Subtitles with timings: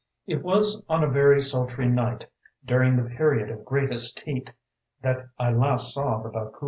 [0.17, 2.25] * It was on a very sultry night,
[2.65, 4.51] during the Period of Greatest Heat,
[5.03, 6.59] that I last saw the Baku.